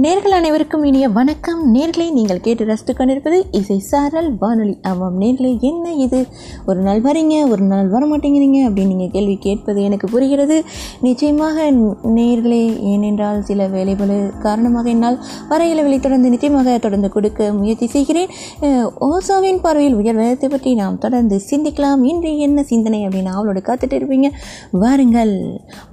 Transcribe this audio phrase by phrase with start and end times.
[0.00, 1.58] நேர்கள் அனைவருக்கும் இனிய வணக்கம்.
[1.74, 4.76] நேர்களை நீங்கள் கேட்டு ரசித்து கொண்டிருப்பது இசை சாரல் வானொலி.
[4.90, 6.20] ஆமாம் நேர்களை என்ன இது?
[6.68, 10.56] ஒரு நாள் வரீங்க ஒரு நாள் வர மாட்டேங்கிறீங்க அப்படின்னு நீங்கள் கேள்வி கேட்பது எனக்கு புரிகிறது.
[11.06, 11.66] நிச்சயமாக
[12.14, 14.14] நேர்களே ஏனென்றால் சில வேலைகள்
[14.46, 15.18] காரணமாக என்னால்
[15.50, 18.32] வர இயலவில்லை தொடர்ந்து நிச்சயமாக தொடர்ந்து கொடுக்க முயற்சி செய்கிறேன்.
[19.10, 22.06] ஓசோவின் பார்வையில் உயர் வேதத்தை பற்றி நாம் தொடர்ந்து சிந்திக்கலாம்.
[22.12, 24.30] இன்று என்ன சிந்தனை அப்படின்னு அவளோட காத்துட்டு இருப்பீங்க?
[24.84, 25.36] வாருங்கள்.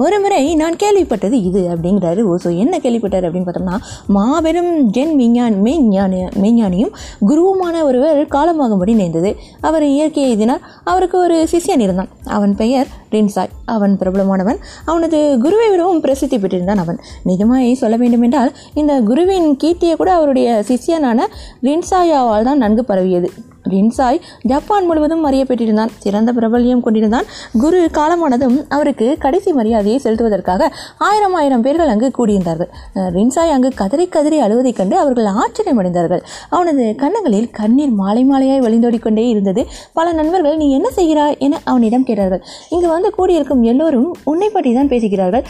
[0.06, 2.56] ஒரு முறை நான் கேள்விப்பட்டது இது அப்படிங்கிறாரு ஓசோ.
[2.66, 6.92] என்ன கேள்விப்பட்டார் அப்படின்னு பார்த்தோம்னா மாபெரும் ஜென் விஞ்ஞான் மெய்ஞானி மெய்ஞானியும்
[7.28, 9.36] குருவுமான ஒருவர் காலமாகும்படி நேர்ந்தது.
[9.62, 12.08] அவர் இயற்கை எழுதினார் அவருக்கு ஒரு சிஷ்யன் இருந்தான்.
[12.26, 13.50] அவன் பெயர் ரின்சாய்.
[13.66, 14.58] அவன் பிரபலமானவன்.
[14.86, 17.00] அவனது குருவை விடவும் பிரசித்தி பெற்றிருந்தான் அவன்.
[17.26, 21.20] நிஜமாய் சொல்ல வேண்டுமென்றால் இந்த குருவின் கீர்த்தியை கூட அவருடைய சிஷ்யனான
[21.64, 23.32] ரின்சாயாவால் தான் நன்கு பரவியது.
[23.74, 24.20] ரின்சாய்
[24.52, 27.28] ஜப்பான் முழுவதும் அறியப்பட்டிருந்தான் சிறந்த பிரபல்யம் கொண்டிருந்தான்.
[27.64, 30.70] குரு காலமானதும் அவருக்கு கடைசி மரியாதையை செலுத்துவதற்காக
[31.10, 32.70] ஆயிரம் ஆயிரம் பேர்கள் அங்கு கூடியிருந்தார்கள்.
[33.18, 36.22] ரின்சாய் அங்கு கதறி கதறி அழுவதைக் கண்டு அவர்கள் ஆச்சரியமடைந்தார்கள்.
[36.56, 39.62] அவனது கன்னங்களில் கண்ணீர் மாலை மாலையாய் வழிந்தோடிக்கொண்டே இருந்தது.
[40.00, 41.38] பல நண்பர்கள் நீ என்ன செய்கிறாய்?
[41.46, 42.42] என அவனிடம் கேட்டார்கள்.
[42.76, 45.44] இங்கு வந்து கூடியிருக்கும் எல்லோரும் உன்னை பற்றி தான் பேசுகிறார்கள்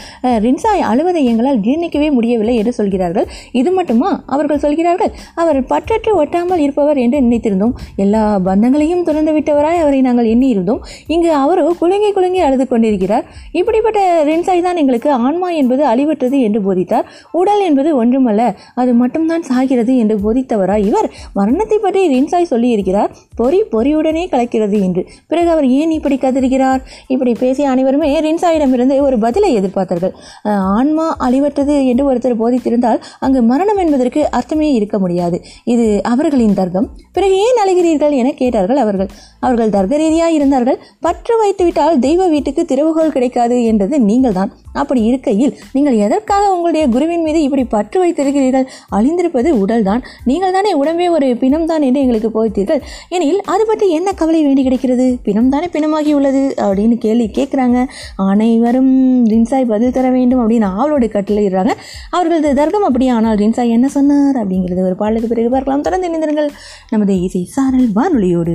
[0.46, 3.26] ரின்சாய் அழுவதை எங்களால் ஜீர்ணிக்கவே முடியவில்லை என்று சொல்கிறார்கள்.
[3.60, 4.10] இது மட்டுமா?
[4.34, 5.12] அவர்கள் சொல்கிறார்கள்.
[5.42, 7.74] அவர் பற்றற்று ஒட்டாமல் இருப்பவர் என்று நினைத்திருந்தோம்.
[8.10, 10.80] எல்லா பந்தங்களையும் துறந்து விட்டவராய் அவரை நாங்கள் எண்ணியிருந்தோம்.
[11.14, 13.24] இங்கு அவரோ குலுங்கி குலுங்கி அழுது கொண்டிருக்கிறார்.
[13.58, 17.06] இப்படிப்பட்ட ரின்சாய் தான் எங்களுக்கு ஆன்மா என்பது அழிவற்றது என்று போதித்தார்.
[17.40, 18.42] உடல் என்பது ஒன்றுமல்ல
[18.82, 23.12] அது மட்டும்தான் சாகிறது என்று போதித்தவராய் இவர் மரணத்தை பற்றி ரின்சாய் சொல்லியிருக்கிறார்.
[23.40, 25.04] பொறி பொறியுடனே கலக்கிறது என்று.
[25.30, 26.80] பிறகு அவர் ஏன் இப்படி கதறுகிறார்?
[27.14, 30.14] இப்படி பேசிய அனைவருமே ரின்சாயிடமிருந்து ஒரு பதிலை எதிர்பார்த்தார்கள்.
[30.78, 35.38] ஆன்மா அழிவற்றது என்று ஒருத்தர் போதித்திருந்தால் அங்கு மரணம் என்பதற்கு அர்த்தமே இருக்க முடியாது.
[35.74, 36.88] இது அவர்களின் தர்க்கம்.
[37.16, 37.89] பிறகு ஏன் அழுகிறீர்கள்?
[37.98, 39.08] என கேட்டார்கள் அவர்கள்.
[39.38, 40.78] அவர்கள் தர்க்க ரீதியாக இருந்தார்கள்.
[41.00, 47.22] பற்று வைத்துவிட்டால் தெய்வ வீட்டுக்கு திறவுகோல் கிடைக்காது என்றது நீங்கள் தான் அப்படி இருக்கையில் நீங்கள் எதற்காக உங்களுடைய குருவின்
[47.22, 48.66] மீது இப்படி பற்று வைத்திருக்கிறீர்கள்?
[48.96, 50.02] அழிந்திருப்பது உடல்தான்.
[50.24, 54.62] நீங்கள் தானே உடம்பே ஒரு பிணம் தான் என்று எங்களுக்கு போய்த்தீர்கள் எனில் அது பற்றி என்ன கவலை வேண்டி
[54.62, 55.18] கிடைக்கிறது?
[55.22, 57.86] பிணம் தானே பிணமாகி உள்ளது அப்படின்னு கேள்வி கேட்குறாங்க.
[58.16, 58.92] அனைவரும்
[59.32, 61.74] ரின்சாய் பதில் தர வேண்டும் அப்படின்னு ஆவலோடு கட்டளையிடுறாங்க.
[62.10, 64.36] அவர்களது தர்க்கம் அப்படியே ஆனால் ரின்சாய் என்ன சொன்னார்?
[64.42, 65.80] அப்படிங்கிறது ஒரு பாடலுக்கு பிறகு பார்க்கலாம்.
[65.80, 66.50] தொடர்ந்து இணைந்திருங்கள்.
[66.90, 67.42] நமது இசை
[67.80, 68.54] சாரல் வானொலியோடு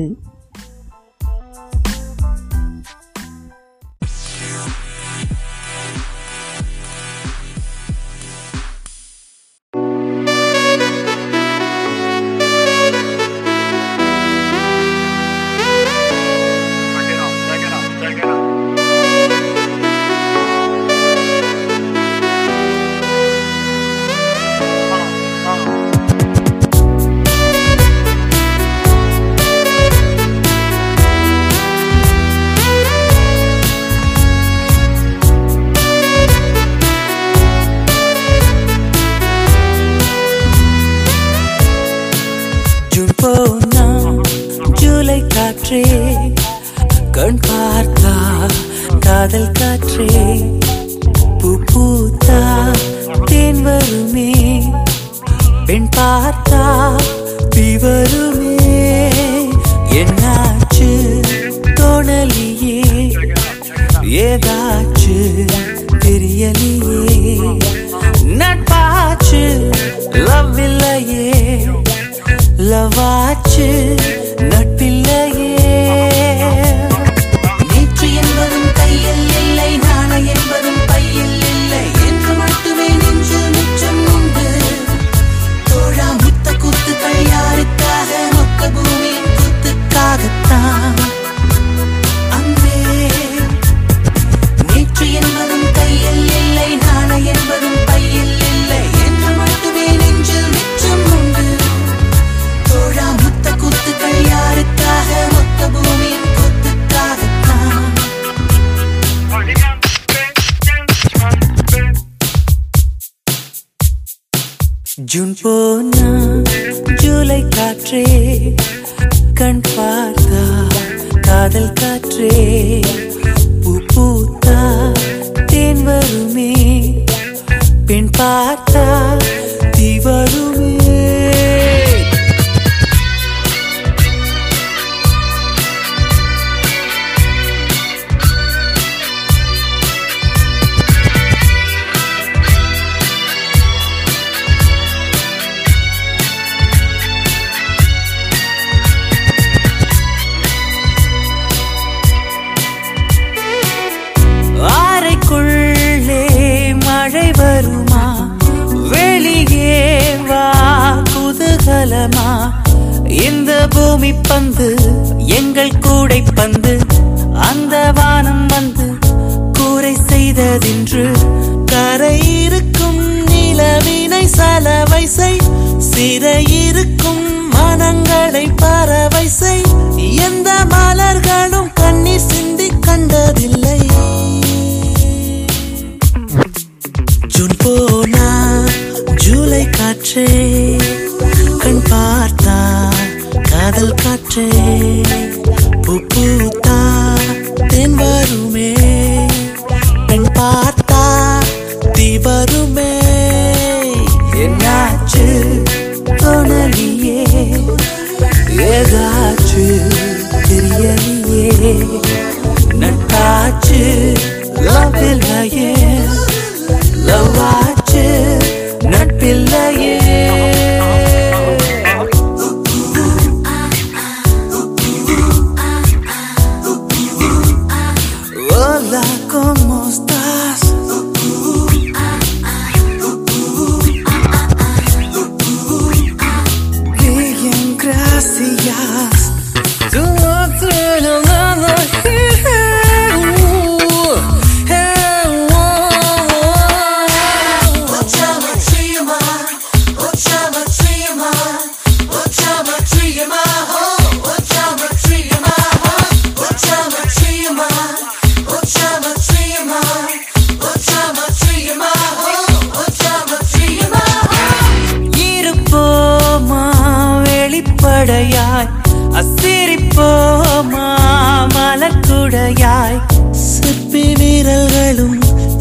[271.86, 273.00] மலக்குடையாய்
[273.32, 275.18] சிற்பி வீரர்களும்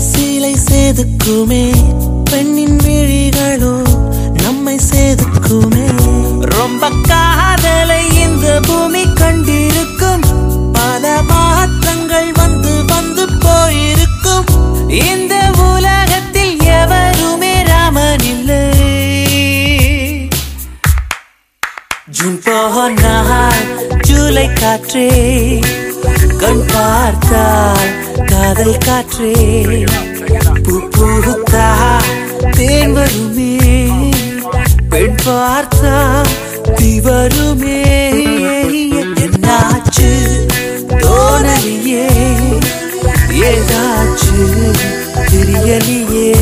[0.07, 1.65] சீலை செதுக்குமே
[2.31, 3.73] பெண்ணின் விழிகளோ
[4.43, 5.85] நம்மை செதுக்குமே.
[6.57, 10.25] ரொம்ப காதலை இந்த பூமி கண்டிருக்கும்.
[10.73, 14.49] பல மாற்றங்கள் வந்து வந்து போயிருக்கும்.
[14.89, 15.37] இந்த
[15.69, 18.65] உலகத்தில் எவருமே ராமன் இல்லை.
[22.07, 23.65] ஜூன் போனால்
[24.01, 25.11] ஜூலை காற்றே.
[26.39, 27.93] கண் பார்த்தால்
[28.25, 29.33] காதல் காற்றே.
[30.63, 31.69] பூ பூத்தா
[32.51, 33.57] தேன் வருமே.
[34.89, 36.25] பெண் பார்த்தா
[36.77, 37.83] தீ வருமே.
[39.25, 40.11] என்னாச்சு?
[40.89, 42.07] தோணலியே.
[43.31, 44.43] ஏதாச்சு
[45.31, 46.33] தெரியலியே.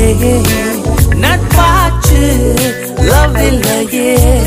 [1.21, 2.21] நட்பாச்சு
[2.99, 4.41] லவ் இல்லையே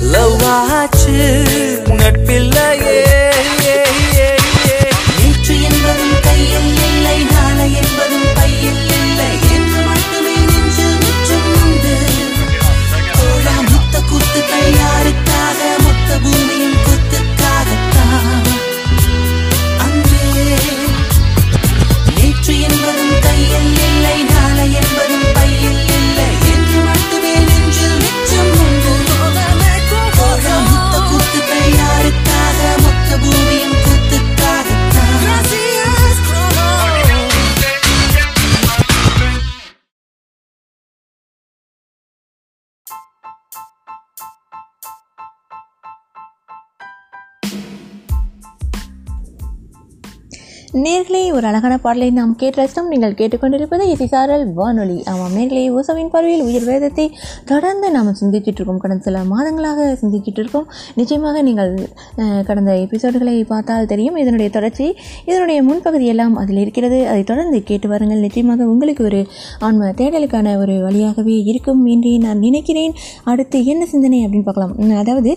[0.00, 0.40] லவ்
[50.86, 54.96] நேர்களே ஒரு அழகான பாடலை நாம் கேட்டு ரசித்தோம் நீங்கள் கேட்டுக்கொண்டிருப்பது இசைசாரல் வானொலி.
[55.10, 57.06] ஆமாம் நேர்களே ஊசவின் பார்வையில் உயிர் வேதத்தை
[57.50, 58.80] தொடர்ந்து நாம் சிந்திச்சுட்டு இருக்கோம்.
[58.82, 60.66] கடந்த சில மாதங்களாக சிந்திச்சுட்டு இருக்கோம்.
[60.98, 61.72] நிச்சயமாக நீங்கள்
[62.48, 64.18] கடந்த எபிசோடுகளை பார்த்தால் தெரியும்.
[64.22, 64.86] இதனுடைய தொடர்ச்சி
[65.30, 67.00] இதனுடைய முன்பகுதி எல்லாம் அதில் இருக்கிறது.
[67.12, 68.22] அதை தொடர்ந்து கேட்டு வாருங்கள்.
[68.26, 69.22] நிச்சயமாக உங்களுக்கு ஒரு
[69.68, 72.94] ஆன்ம தேடலுக்கான ஒரு வழியாகவே இருக்கும் என்று நான் நினைக்கிறேன்.
[73.32, 74.76] அடுத்து என்ன சிந்தனை அப்படின்னு பார்க்கலாம்.
[75.04, 75.32] அதாவது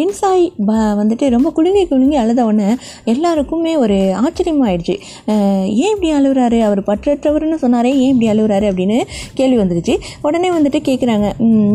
[0.00, 2.70] ரின்சாய் ப வந்துட்டு ரொம்ப குலுங்கி குலுங்கி அழுத உடனே
[3.14, 4.96] எல்லாருக்குமே ஒரு ஆச்சரியமாக ஆயிடுச்சு.
[5.84, 8.98] ஏன் இப்படி அழுகுறாரு அவர் பற்றற்றவர்னு சொன்னாரே ஏன் இப்படி அழுகுறாரு அப்படின்னு
[9.34, 11.28] கேள்வி வந்துடுச்சு உடனே வந்துட்டு கேட்குறாங்க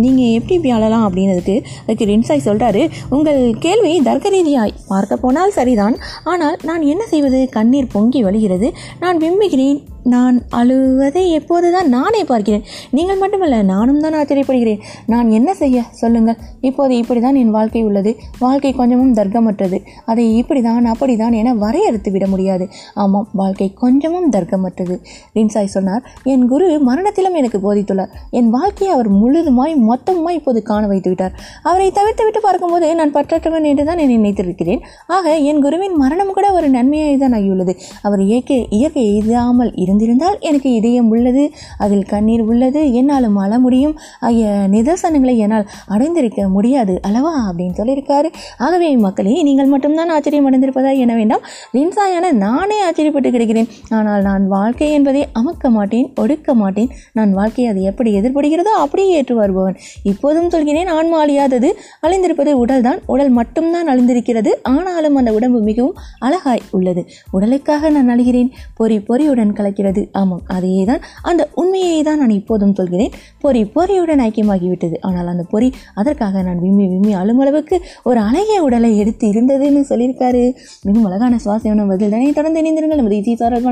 [0.03, 1.05] நீங்கள் எப்படி இப்படி அழலாம்?
[1.07, 5.97] அப்படின்னதுக்கு அதுக்கு ரின்சாய் சொல்கிறாரு உங்கள் கேள்வி தர்க்க ரீதியாய் பார்க்க போனால் சரிதான்.
[6.23, 7.39] ஆனால் நான் என்ன செய்வது?
[7.57, 8.69] கண்ணீர் பொங்கி வழிகிறது.
[8.99, 9.79] நான் விம்முகிறேன்.
[10.13, 12.63] நான் அழுவதை எப்போதுதான் நானே பார்க்கிறேன்.
[12.97, 14.81] நீங்கள் மட்டுமல்ல நானும் தான் ஆச்சரியப்படுகிறேன்.
[15.05, 15.83] நான் என்ன செய்ய?
[16.01, 16.37] சொல்லுங்கள்.
[16.61, 18.11] இப்போது இப்படி தான் என் வாழ்க்கை உள்ளது.
[18.39, 19.77] வாழ்க்கை கொஞ்சமும் தர்க்கமற்றது.
[20.05, 22.67] அதை இப்படி தான் அப்படி தான் என வரையறுத்து விட முடியாது.
[22.93, 24.97] ஆமாம் வாழ்க்கை கொஞ்சமும் தர்க்கமற்றது.
[25.37, 28.13] ரின்சாய் சொன்னார் என் குரு மரணத்திலும் எனக்கு போதித்துள்ளார்.
[28.31, 31.35] என் வாழ்க்கையை அவர் முழுதுமாய் மொத்தமாய் இப்போது காண வைத்து விட்டார்.
[31.63, 34.81] அவரை தவிர்த்து விட்டு பார்க்கும்போது நான் பற்றற்றவன் என்று தான் என்னை நினைத்திருக்கிறேன்.
[35.07, 37.75] ஆக என் குருவின் மரணம் கூட ஒரு நன்மையாக தான் ஆகியுள்ளது.
[38.01, 43.99] அவர் இயற்கை இயற்கை எய்தாமல் இருந்தால் அறிந்திருந்தால் எனக்கு இதயம் உள்ளது அதில் கண்ணீர் உள்ளது என்னால் மழ முடியும்.
[44.19, 48.25] ஆகிய நிதர்சனங்களை என்னால் அடைந்திருக்க முடியாது அல்லவா அப்படின்னு சொல்லியிருக்காரு.
[48.57, 51.41] ஆகவே மக்களே நீங்கள் மட்டும்தான் ஆச்சரியம் அடைந்திருப்பதா என வேண்டாம்.
[51.73, 53.69] லின்சாயான நானே ஆச்சரியப்பட்டு கிடைக்கிறேன்.
[53.89, 56.89] ஆனால் நான் வாழ்க்கை என்பதை அமக்க மாட்டேன் ஒடுக்க மாட்டேன்.
[57.13, 62.99] நான் வாழ்க்கையை அது எப்படி எதிர்படுகிறதோ அப்படியே ஏற்று வருபவன் இப்போதும் சொல்கிறேன் ஆன்மா அழியாதது அழிந்திருப்பது உடல்தான்.
[63.05, 64.49] உடல் மட்டும்தான் அழிந்திருக்கிறது.
[64.63, 67.05] ஆனாலும் அந்த உடம்பு மிகவும் அழகாய் உள்ளது.
[67.31, 68.51] உடலுக்காக நான் அழுகிறேன்.
[68.75, 69.86] பொறி பொறியுடன் கலக்கிறது.
[70.11, 73.11] ஆமாம் அதையே தான் அந்த உண்மையை தான் நான் இப்போதும் சொல்கிறேன்.
[73.39, 74.93] பொறி பொறியுடன் ஐக்கியமாகிவிட்டது.
[75.01, 80.51] ஆனால் அந்த பொறி அதற்காக நான் விம்மி விம்மி அழும் அளவுக்கு ஒரு அழகிய உடலை எடுத்து இருந்ததுன்னு சொல்லியிருக்காரு.
[80.83, 83.65] மிகவும் அழகான சுவாசியான பதில் தானே தொடர்ந்து இணைந்திருங்கள் நமது இசை சாரல்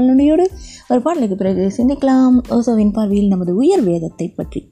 [0.89, 2.37] ஒரு பாடலுக்கு பிறகு சிந்திக்கலாம்.
[2.49, 4.71] ஓசோவின் பார்வையில் நமது உயர் வேதத்தை பற்றி.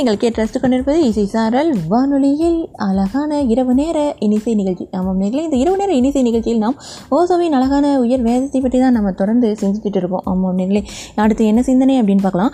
[0.00, 1.74] நீங்கள் கேட்டு ரசித்து கொண்டிருப்பது இசை சாரல்.
[1.88, 4.88] வானொலியில் அழகான இரவு நேர இனிசை நிகழ்ச்சி.
[4.92, 6.76] ஆமாம் நேரிலே இந்த இரவு நேர இனிசை நிகழ்ச்சியில் நாம்
[7.16, 10.24] ஓசோவின் அழகான உயர் வேதத்தை பற்றி தான் நம்ம தொடர்ந்து செஞ்சுக்கிட்டு இருப்போம்.
[10.24, 10.82] ஆமாம் நீங்களே
[11.24, 12.52] அடுத்து என்ன சிந்தனை அப்படின்னு பார்க்கலாம்.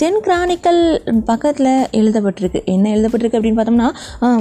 [0.00, 0.80] சென் கிரானிக்கல்
[1.30, 2.62] பக்கத்தில் எழுதப்பட்டிருக்கு.
[2.74, 3.90] என்ன எழுதப்பட்டிருக்கு அப்படின்னு பார்த்தோம்னா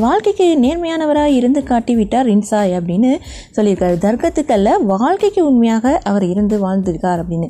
[0.06, 3.12] வாழ்க்கைக்கு நேர்மையானவராக இருந்து காட்டி விட்டார் இன்சாய் அப்படின்னு
[3.58, 3.98] சொல்லியிருக்காரு.
[4.08, 7.50] தர்க்கத்துக்கல்ல வாழ்க்கைக்கு உண்மையாக அவர் இருந்து வாழ்ந்திருக்கார் அப்படின்னு.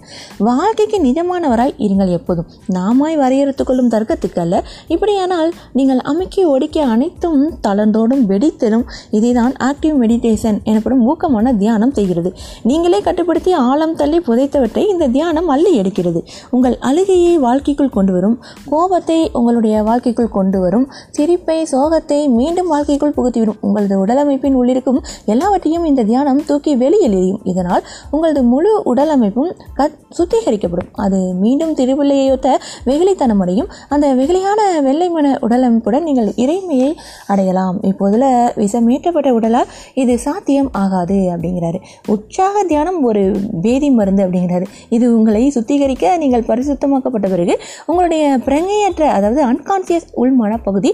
[0.49, 2.49] வாழ்க்கைக்கு நிஜமானவராய் இருங்கள் எப்போதும்.
[2.77, 4.55] நாமாய் வரையறுத்துக்கொள்ளும் கொள்ளும் தர்க்கத்துக்கு அல்ல
[4.93, 8.85] இப்படியானால் நீங்கள் அமுக்கி ஒடுக்கி அனைத்தும் தளர்ந்தோடும் வெடித்தலும்
[9.17, 12.31] இதைதான் ஆக்டிவ் மெடிடேஷன் எனப்படும் ஊக்கமான தியானம் செய்கிறது.
[12.63, 16.21] நீங்களே கட்டுப்படுத்தி ஆழம் தள்ளி புதைத்தவற்றை இந்த தியானம் அள்ளி எடுக்கிறது.
[16.55, 18.35] உங்கள் அழுகையை வாழ்க்கைக்குள் கொண்டு வரும்
[18.73, 23.59] கோபத்தை உங்களுடைய வாழ்க்கைக்குள் கொண்டு வரும் சிரிப்பை சோகத்தை மீண்டும் வாழ்க்கைக்குள் புகுத்திவிடும்.
[23.61, 27.41] உங்களது உடலமைப்பின் உள்ளிருக்கும் எல்லாவற்றையும் இந்த தியானம் தூக்கி வெளியில் எறியும்.
[27.43, 30.91] இதனால் உங்களது முழு உடலமைப்பும் கத் சுத்திகரிக்கப்படும்.
[31.05, 32.47] அது மீண்டும் திருவில்லையொத்த
[32.85, 36.91] வெகுளித்தனம் அடையும் அந்த வெகுளியான வெள்ளை மன உடலமைப்புடன் நீங்கள் இறைமையை
[37.27, 37.77] அடையலாம்.
[37.81, 38.25] இப்போதுல
[38.61, 41.79] விஷமேற்றப்பட்ட உடலால் இது சாத்தியம் ஆகாது அப்படிங்கிறாரு.
[42.05, 43.23] உற்சாக தியானம் ஒரு
[43.63, 44.65] வேதி மருந்து அப்படிங்கிறாரு.
[44.89, 47.53] இது உங்களை சுத்திகரிக்க நீங்கள் பரிசுத்தமாக்கப்பட்ட பிறகு
[47.85, 50.91] உங்களுடைய பிரங்கையற்ற அதாவது அன்கான்சியஸ் உள் மனப்பகுதி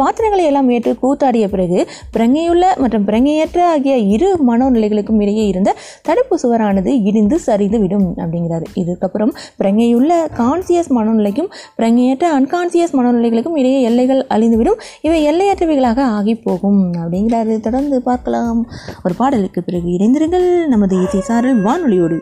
[0.00, 1.78] பாத்திரங்களை எல்லாம் ஏற்று கூத்தாடிய பிறகு
[2.16, 8.66] பிரங்கையுள்ள மற்றும் பிரங்கையற்ற ஆகிய இரு மனோநிலைகளுக்கும் இடையே இருந்த தடுப்பு சுவரானது இடிந்து சரிந்து விடும் அப்படிங்கிறாரு.
[8.82, 14.78] இதுக்கப்புறம் பிரங்கையுள்ள கான்சியஸ் மனோநிலைக்கும் பிரங்கையற்ற அன்கான்சியஸ் மனோநிலைகளுக்கும் இடையே எல்லைகள் அழிந்துவிடும்.
[15.02, 17.60] இவை எல்லையற்றவைகளாக ஆகி போகும் அப்படிங்கிறாரு.
[17.60, 18.60] தொடர்ந்து பார்க்கலாம்.
[19.04, 20.66] ஒரு பாடலுக்கு பிறகு இணைந்து இணைந்திருங்கள்.
[20.66, 22.20] நமது இசை சாரல் வானொலியோடு.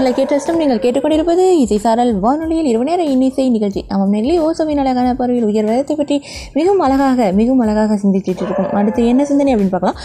[0.00, 2.10] பாடலை கேட்டஸ்டும் நீங்கள் கேட்டுக்கொண்டிருப்பது இசை சாரல்.
[2.22, 3.80] வானொலியில் இரவு நேர இன்னிசை நிகழ்ச்சி.
[3.94, 6.16] ஆமாம் நெல்லி ஓசோவின் அழகான பார்வையில் உயர் வயதை பற்றி
[6.54, 8.68] மிகவும் அழகாக மிகவும் அழகாக சிந்திச்சுட்டு இருக்கும்.
[8.78, 9.98] அடுத்து என்ன சிந்தனை அப்படின்னு பார்க்கலாம்.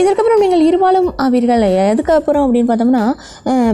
[0.00, 1.64] இதற்கப்புறம் நீங்கள் இருபாலும் ஆவீர்கள்.
[1.92, 3.04] அதுக்கப்புறம் அப்படின்னு பார்த்தோம்னா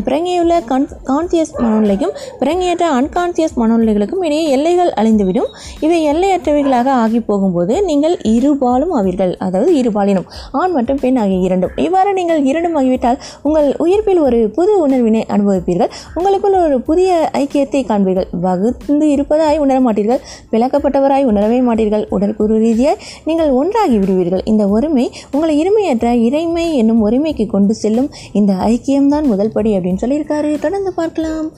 [0.08, 5.50] பிரங்கையுள்ள கான் கான்சியஸ் மனநிலைக்கும் பிரங்கையற்ற அன்கான்சியஸ் மனநிலைகளுக்கும் இடையே எல்லைகள் அழிந்துவிடும்.
[5.86, 9.34] இவை எல்லையற்றவைகளாக ஆகி போகும்போது நீங்கள் இருபாலும் ஆவீர்கள்.
[9.48, 10.28] அதாவது இருபாலினம்
[10.62, 11.74] ஆண் மற்றும் பெண் ஆகிய இரண்டும்.
[11.88, 17.80] இவ்வாறு நீங்கள் இரண்டும் ஆகிவிட்டால் உங்கள் உயிர்ப்பில் ஒரு புது உணர்வினை அனுபவிப்பீர்கள் கொடுப்பீர்கள் உங்களுக்குள் ஒரு புதிய ஐக்கியத்தை
[17.90, 18.28] காண்பீர்கள்.
[18.46, 20.20] வகுந்து இருப்பதாய் உணர மாட்டீர்கள்.
[20.52, 22.04] விளக்கப்பட்டவராய் உணரவே மாட்டீர்கள்.
[22.16, 24.44] உடற்குறு ரீதியாய் நீங்கள் ஒன்றாகி விடுவீர்கள்.
[24.52, 30.52] இந்த ஒருமை உங்களை இருமையற்ற இறைமை என்னும் ஒருமைக்கு கொண்டு செல்லும் இந்த ஐக்கியம்தான் முதல் படி அப்படின்னு சொல்லியிருக்காரு.
[30.66, 31.48] தொடர்ந்து பார்க்கலாம்.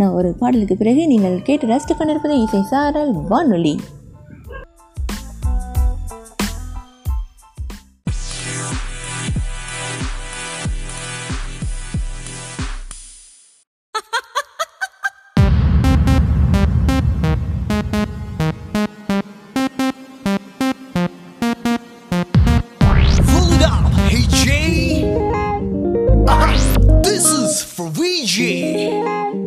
[0.00, 3.76] நான் ஒரு பாடலுக்கு பிறகு நீங்கள் கேட்டு ரசித்து கொண்டிருப்பது இசை சாரல் வானொலி.
[28.36, 29.45] G.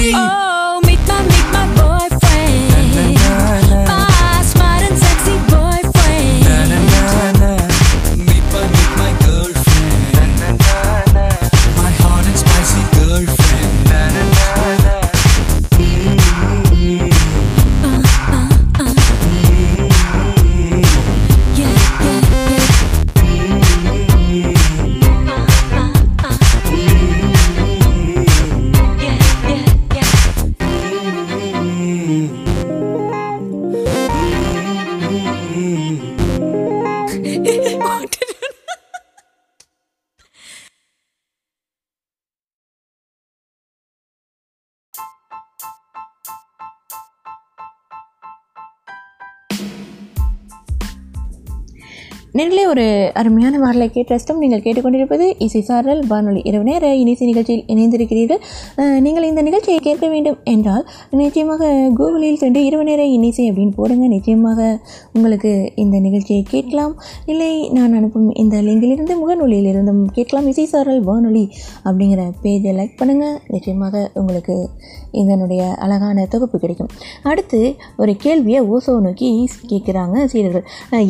[0.00, 0.49] அப்படி meet
[52.72, 52.84] ஒரு
[53.20, 58.40] அருமையான வாரலை கேட்டு நீங்கள் கேட்டுக்கொண்டிருப்பது இசை சாரல் வானொலி இரவு நேர இனிசை நிகழ்ச்சியில் இணைந்திருக்கிறீர்கள்.
[59.04, 60.84] நீங்கள் இந்த நிகழ்ச்சியை கேட்க வேண்டும் என்றால்
[61.20, 64.04] நிச்சயமாக கூகுளில் சென்று இரவு நேர இனிசை அப்படின்னு போடுங்க.
[64.14, 64.60] நிச்சயமாக
[65.16, 65.52] உங்களுக்கு
[65.84, 66.94] இந்த நிகழ்ச்சியை கேட்கலாம்.
[67.32, 70.48] இல்லை நான் அனுப்பும் இந்த லிங்கிலிருந்து முகநூலிலிருந்தும் கேட்கலாம்.
[70.52, 71.44] இசை சாரல் வானொலி
[71.88, 74.56] அப்படிங்கிற பேஜை லைக் பண்ணுங்கள் நிச்சயமாக உங்களுக்கு
[75.22, 76.92] இதனுடைய அழகான தொகுப்பு கிடைக்கும்.
[77.32, 77.60] அடுத்து
[78.02, 79.30] ஒரு கேள்வியை ஓசோ நோக்கி
[79.72, 80.66] கேட்குறாங்க சீடர்கள்.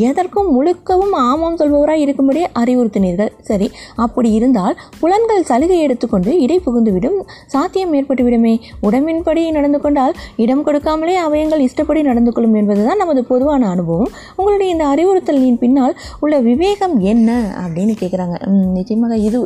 [0.09, 3.31] எதற்கும் முழுக்கவும் ஆமாம் சொல்பவராய் இருக்கும்படி அறிவுறுத்தினீர்கள்.
[3.49, 3.69] சரி
[4.05, 7.19] அப்படி இருந்தால் புலன்கள் சலுகை எடுத்துக்கொண்டு இடை புகுந்துவிடும்.
[7.55, 8.55] சாத்தியம் ஏற்பட்டுவிடுமே.
[8.89, 14.11] உடம்பின்படி நடந்து கொண்டால் இடம் கொடுக்காமலே அவயங்கள் இஷ்டப்படி நடந்து கொள்ளும் என்பதுதான் நமது பொதுவான அனுபவம்.
[14.39, 17.31] உங்களுடைய இந்த அறிவுறுத்தலின் பின்னால் உள்ள விவேகம் என்ன
[17.65, 18.37] அப்படின்னு கேட்குறாங்க
[18.77, 19.39] நிச்சயமாக இது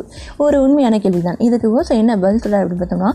[0.45, 1.39] ஒரு உண்மையான கேள்விதான்.
[1.47, 3.11] இதுக்கு ஓசோ என்ன பதில் சொல்ல அப்படின்னு பார்த்தோம்னா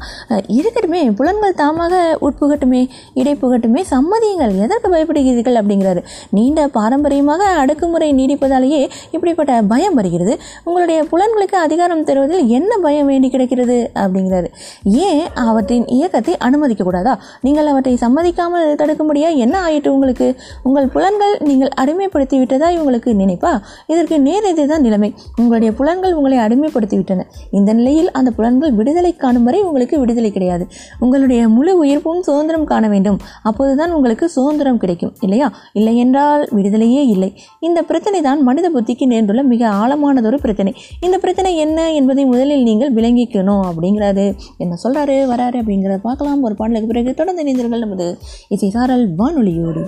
[0.59, 1.95] இருக்கட்டுமே புலன்கள் தாமாக
[2.27, 2.83] உட்புகட்டுமே
[3.21, 4.55] இடை புகட்டுமே சம்மதியுங்கள்.
[4.65, 6.01] எதற்கு பயப்படுகிறீர்கள் அப்படிங்கிறாரு.
[6.37, 8.80] நீண்ட பாரம்பரியமாக அடக்குமுறை நீடிப்பதாலேயே
[9.11, 10.39] இப்படிப்பட்ட பயம் வருகிறது.
[10.65, 13.91] உங்களுடைய புலன்களுக்கு அதிகாரம் தருவதில் என்ன பயம் வேண்டி கிடக்கிறது?
[13.95, 14.47] அப்படிங்கிறாரு.
[14.83, 20.35] ஏன் அவற்றின் இயக்கத்தை அனுமதிக்க கூடாதா நீங்கள் அவற்றை சம்மதிக்காமல் தடுக்கும்படியா என்ன ஆயிட்டு உங்களுக்கு?
[20.63, 23.61] உங்கள் புலன்கள் நீங்கள் அடிமைப்படுத்தி விட்டதா உங்களுக்கு நினைப்பா?
[23.87, 25.15] இதற்கு நேர் இதுதான் நிலைமை.
[25.37, 30.67] உங்களுடைய புலன்கள் உங்களை அடிமைப்படுத்தி விட்டன இந்த நிலையில் அந்த புலன்கள் விடுதலை காணும் வரை உங்களுக்கு விடுதலை கிடையாது.
[30.99, 33.19] உங்களுடைய முழு உயிர்ப்பும் சுதந்திரம் காண வேண்டும்.
[33.43, 35.13] அப்போதுதான் உங்களுக்கு சுதந்திரம் கிடைக்கும்.
[35.21, 35.53] இல்லையா?
[35.73, 37.31] இல்லை என்றால் விடுதலையே இல்லை.
[37.61, 40.75] இந்த பிரச்சனை தான் மனித புத்திக்கு நேர்ந்துள்ள மிக ஆழமானதொரு பிரச்சனை.
[41.01, 44.27] இந்த பிரச்சனை என்ன என்பதை முதலில் நீங்கள் விளங்கிக்கணும் அப்படிங்கிறாரு.
[44.59, 46.43] என்ன சொல்கிறாரு வராரு அப்படிங்கிறத பார்க்கலாம்.
[46.43, 49.85] ஒரு பாடலுக்கு பிறகு தொடர்ந்து இணைந்தீர்கள் நமது இசை சாரல் வானொலியோடு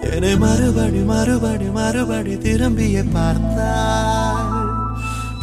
[0.00, 4.50] என்னை மறுபடி மறுபடி மறுபடி திரும்பிய பார்த்தாள்.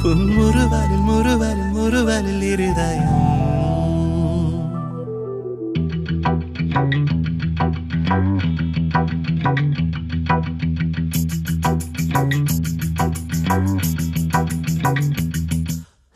[0.04, 3.24] உன் முறுவலில் முறுவலில் முறுவலில் இருதயம்.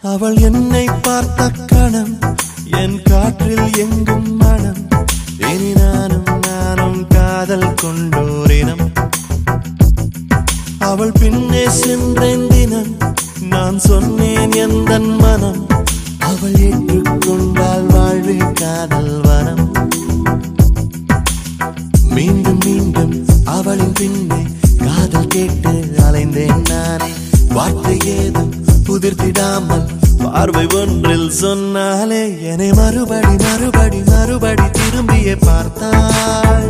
[0.02, 2.18] அவள் என்னை பார்த்த கணம்
[2.72, 4.88] என் காற்றில் எங்கும் மனம்
[5.38, 8.92] இனி நானும் நானும் காதல் கொண்டோரினம்.
[10.80, 12.98] அவள் பின்னே சென்றேன் தினம்
[13.42, 15.68] நான் சொன்னேன் எந்த மனம்.
[16.20, 19.72] அவள் ஏற்றுக்கொண்டால் வாழ்வில் காதல் வனம்.
[22.10, 24.46] மீண்டும் மீண்டும் அவளின் பின்னே
[24.78, 27.14] காதல் கேட்டு அலைந்தேன் நானே.
[27.50, 28.59] வார்த்தை ஏதும்
[29.00, 29.84] உதிர்த்திடாமல்
[30.24, 36.68] பார்வை ஒன்றில் சொன்னாலே என்னை மறுபடி மறுபடி மறுபடி திரும்பியே பார்த்தாள்.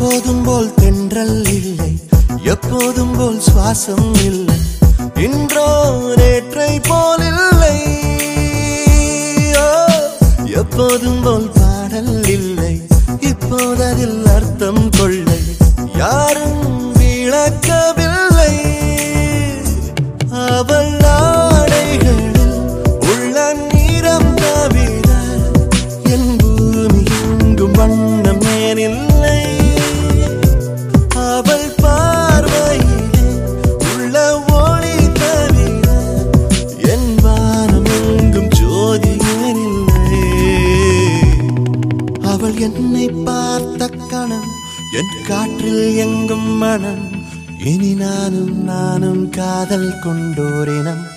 [0.00, 1.98] எப்போதும் போல் தென்றல் இல்லை
[2.44, 4.54] எப்போதும் போல் சுவாசம் இல்லை.
[5.14, 7.78] இன்றோ நேற்றை போல் இல்லை.
[10.44, 12.86] எப்போதும் போல் பாடல் இல்லை.
[13.20, 15.40] இப்போது அர்த்தம் கொள்ளை.
[15.96, 18.07] யாரும் விளக்கவில்லை.
[46.68, 47.10] மனம்.
[47.64, 51.07] இனி நானும் நானும் காதல் கொண்டோரினம்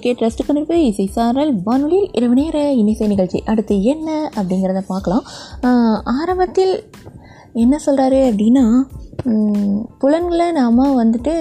[0.00, 3.42] கிரிக்கெட் ரெஸ்ட் கணிப்பு இசை சாரல் வானொலியில் இரவு நேர இனிசை நிகழ்ச்சி.
[3.46, 5.22] அடுத்து என்ன அப்படிங்கிறத பார்க்கலாம்.
[5.62, 6.84] ஆஹ் ஆரம்பத்தில்
[7.52, 8.82] என்ன சொல்கிறாரு அப்படின்னா
[10.02, 11.32] புலன்களை நாம் வந்துட்டு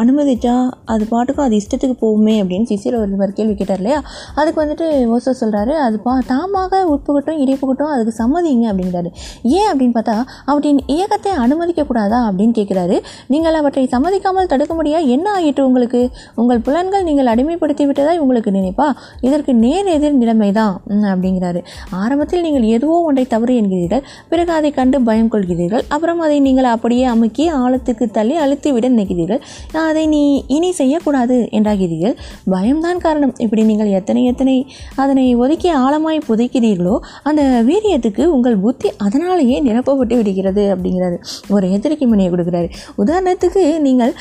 [0.00, 0.54] அனுமதிச்சா
[0.92, 3.98] அது பாட்டுக்கும் அது இஷ்டத்துக்கு போகுமே அப்படின்னு சிசியில் ஒருவர் கேள்வி கேட்டார் இல்லையா?
[4.40, 9.10] அதுக்கு வந்துட்டு ஓசோ சொல்கிறாரு அது பா தாமாக உட்புகட்டும் இடைப்புகட்டும் அதுக்கு சம்மதிங்க அப்படிங்கிறாரு.
[9.58, 10.16] ஏன் அப்படின்னு பார்த்தா
[10.50, 12.98] அவற்றின் இயக்கத்தை அனுமதிக்கக்கூடாதா அப்படின்னு கேட்குறாரு.
[13.34, 15.00] நீங்கள் அவற்றை சம்மதிக்காமல் தடுக்க முடியா?
[15.16, 16.02] என்ன ஆயிற்று உங்களுக்கு?
[16.42, 18.88] உங்கள் புலன்கள் நீங்கள் அடிமைப்படுத்தி விட்டதாய் உங்களுக்கு நினைப்பா?
[19.28, 20.74] இதற்கு நேர் எதிர் நிலைமை தான்
[21.12, 21.62] அப்படிங்கிறாரு.
[22.02, 27.04] ஆரம்பத்தில் நீங்கள் எதுவோ ஒன்றை தவறு என்கிறீர்கள் பிறகு அதை கண்டு பயம் கொள்கிறீர்கள் அப்புறம் அதை நீங்கள் அப்படியே
[27.12, 29.40] அமுக்கி ஆழத்துக்கு தள்ளி அழுத்தி விட நினைக்கிறீர்கள்
[29.84, 30.22] அதை நீ
[30.56, 32.14] இனி செய்யக்கூடாது என்றாகிறீர்கள்.
[32.54, 33.34] பயம்தான் காரணம்.
[33.44, 34.56] இப்படி நீங்கள் எத்தனை எத்தனை
[35.02, 36.96] அதனை ஒதுக்கி ஆழமாய் புதைக்கிறீர்களோ
[37.30, 41.18] அந்த வீரியத்துக்கு உங்கள் புத்தி அதனாலேயே நிரப்பப்பட்டு விடுகிறது அப்படிங்கிறது
[41.54, 42.68] ஒரு எச்சரிக்கை முனையை கொடுக்குறாரு.
[43.02, 44.12] உதாரணத்துக்கு நீங்கள்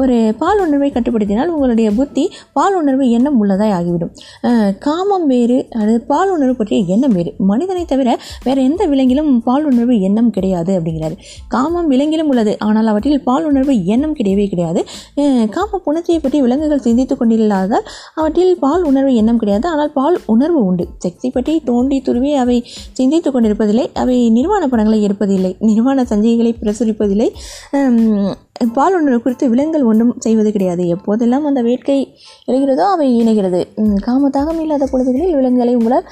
[0.00, 2.24] ஒரு பால் உணர்வை கட்டுப்படுத்தினால் உங்களுடைய புத்தி
[2.58, 4.12] பால் உணர்வு எண்ணம் உள்ளதாய் ஆகிவிடும்.
[4.86, 7.30] காமம் வேறு அது பால் உணர்வு பற்றிய எண்ணம் வேறு.
[7.50, 8.08] மனிதனை தவிர
[8.46, 11.16] வேறு எந்த விலங்கிலும் பால் உணர்வு எண்ணம் கிடையாது அப்படிங்கிறாரு.
[11.78, 12.56] சமம் விலங்கிலும் உள்ளது.
[12.58, 14.80] ஆனால் அவற்றில் பால் உணர்வு எண்ணம் கிடையவே கிடையாது.
[15.16, 19.68] அஹ், காம புணர்ச்சியை பற்றி விலங்குகள் சிந்தித்துக் கொண்டில்லாதால் அவற்றில் பால் உணர்வு எண்ணம் கிடையாது.
[19.68, 20.86] ஆனால் பால் உணர்வு உண்டு.
[21.04, 22.58] செக்ஸை பற்றி தோண்டி துருவி அவை
[22.92, 23.86] சிந்தித்துக் கொண்டிருப்பதில்லை.
[23.94, 25.56] அவை நிர்வாண படங்களை எடுப்பதில்லை.
[25.62, 27.30] நிர்வாண சஞ்சைகளை பிரசுரிப்பதில்லை.
[28.76, 30.82] பால் உணர்வு குறித்து விலங்குகள் ஒன்றும் செய்வது கிடையாது.
[30.94, 31.96] எப்போதெல்லாம் அந்த வேட்கை
[32.50, 33.60] எழுகிறதோ அவை இணைகிறது.
[34.06, 36.06] காமத்தாகம் இல்லாத பொழுதுகளில் விலங்குகளை உங்களால்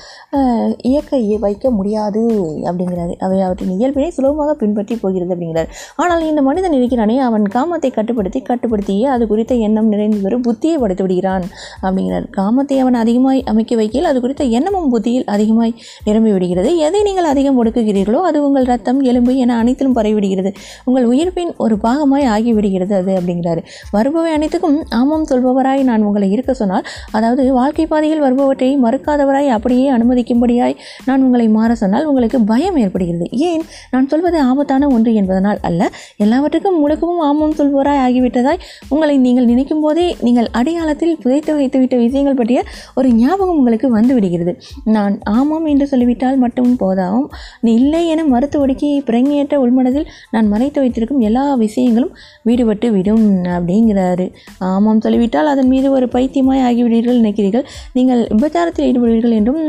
[0.91, 2.23] இயக்க வைக்க முடியாது
[2.69, 3.15] அப்படிங்கிறாரு.
[3.27, 5.71] அவை அவற்றின் இயல்பினை சுலபமாக பின்பற்றி போகிறது அப்படிங்கிறார்.
[6.03, 11.05] ஆனால் இந்த மனிதன் இருக்கிறானே அவன் காமத்தை கட்டுப்படுத்தி கட்டுப்படுத்தியே அது குறித்த எண்ணம் நிறைந்து வரும் புத்தியை படுத்து
[11.07, 11.47] விடுகிறான்
[11.87, 12.29] அப்படிங்கிறார்.
[12.39, 15.75] காமத்தை அவன் அதிகமாய் அமைக்க வைக்கையில் அது குறித்த எண்ணமும் புத்தியில் அதிகமாய்
[16.09, 16.71] நிரம்பி விடுகிறது.
[16.89, 20.53] எதை நீங்கள் அதிகம் ஒடுக்குகிறீர்களோ அது உங்கள் ரத்தம் எலும்பு என அனைத்திலும் பரவிவிடுகிறது
[20.89, 23.61] உங்கள் உயிர்ப்பின் ஒரு பாகமாய் ஆகிவிடுகிறது அது அப்படிங்கிறாரு.
[23.97, 30.75] வருபவை அனைத்துக்கும் ஆமாம் சொல்பவராய் நான் உங்களை இருக்க சொன்னால் அதாவது வாழ்க்கை பாதையில் வருபவற்றை மறுக்காதவராய் அப்படியே அனுமதிக்கும்படியாய்
[31.05, 33.27] நான் உங்களை மாற சொன்னால் உங்களுக்கு பயம் ஏற்படுகிறது.
[33.49, 33.63] ஏன்?
[33.91, 35.83] நான் சொல்வது ஆபத்தான ஒன்று என்பதனால் அல்ல.
[36.17, 42.61] எல்லாவற்றுக்கும் முழுக்கவும் ஆமாம் சொல்பவராய் ஆகிவிட்டதாய் உங்களை நீங்கள் நினைக்கும் போதே நீங்கள் அடையாளத்தில் புதைத்து வைத்துவிட்ட விஷயங்கள் பற்றிய
[42.95, 44.53] ஒரு ஞாபகம் உங்களுக்கு வந்துவிடுகிறது
[44.97, 47.29] நான் ஆமாம் என்று சொல்லிவிட்டால் மட்டும் போதாவும்.
[47.61, 52.13] நீ இல்லை என மறுத்து ஒடுக்கி பிரங்கேற்ற உள்மனதில் நான் மறைத்து வைத்திருக்கும் எல்லா விஷயங்களும்
[52.43, 54.27] வீடுபட்டு விடும் அப்படிங்கிறாரு.
[54.59, 57.67] ஆமாம் சொல்லிவிட்டால் அதன் மீது ஒரு பைத்தியமாய் ஆகிவிடுவீர்கள் நினைக்கிறீர்கள்.
[57.93, 59.63] நீங்கள் விபச்சாரத்தில் ஈடுபடுவீர்கள் என்றும்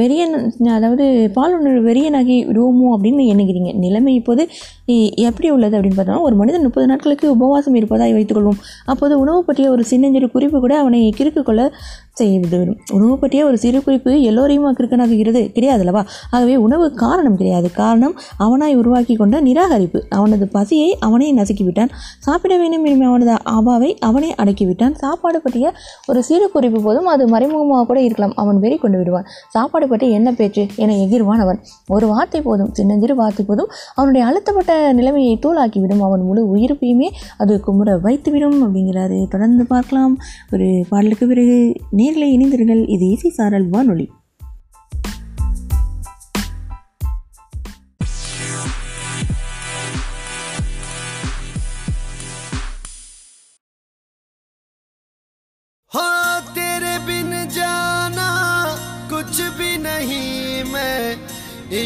[0.00, 0.34] வெறியன்
[0.78, 1.04] அதாவது
[1.36, 3.70] பாலுணர்வு வெறியனாகி விடுவோமோ அப்படின்னு எண்ணுகிறீங்க.
[3.84, 4.42] நிலைமை இப்போது
[5.28, 8.60] எப்படி உள்ளது அப்படின்னு பார்த்தோம்னா ஒரு மனிதன் முப்பது நாட்களுக்கு உபவாசம் இருப்பதாய் வைத்துக்கொள்வோம்.
[8.92, 11.62] அப்போது உணவு பற்றிய ஒரு சின்னஞ்சிறு குறிப்பு கூட அவனை கிறுக்கு கொள்ள
[12.20, 12.78] செய்துவிடும்.
[12.96, 16.02] உணவு பற்றிய ஒரு சிறு குறிப்பு எல்லோரையும் கிறுக்கனாகிறது கிடையாது அல்லவா?
[16.30, 17.68] ஆகவே உணவு காரணம் கிடையாது.
[17.80, 18.14] காரணம்
[18.44, 20.00] அவனாய் உருவாக்கி கொண்ட நிராகரிப்பு.
[20.18, 21.92] அவனது பசியை அவனே நசுக்கிவிட்டான்.
[22.26, 24.94] சாப்பிட வேண்டும் என்று அவனது அபாவை அவனே அடக்கிவிட்டான்.
[25.02, 25.66] சாப்பாடு பற்றிய
[26.06, 28.34] ஒரு சிறு குறிப்பு போதும் அது மறைமுகமாக கூட இருக்கலாம்.
[28.44, 29.28] அவன் வெறி கொண்டு விடுவான்
[29.66, 31.60] சாப்பாடு பற்றி என்ன பேச்சு என எகிர்வான் அவன்
[31.94, 36.02] ஒரு வார்த்தை போதும் சின்னஞ்சிறு வார்த்தை போதும் அவனுடைய அழுத்தப்பட்ட நிலைமையை தூளாக்கிவிடும்.
[36.08, 37.08] அவன் முழு உயிர்ப்பையுமே
[37.42, 39.18] அது குமுற வைத்துவிடும் அப்படிங்கிறாரு.
[39.28, 40.14] தொடர்ந்து பார்க்கலாம்.
[40.52, 41.56] ஒரு பாடலுக்கு பிறகு
[41.90, 42.82] நேரில் இணைந்திருங்கள்.
[42.96, 44.06] இது இசை சாரல் வானொலி.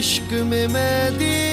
[0.01, 1.50] इश्क में मैं दीवाना